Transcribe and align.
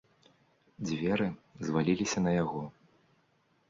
Дзверы 0.85 1.27
зваліліся 1.69 2.19
на 2.29 2.39
яго. 2.43 2.61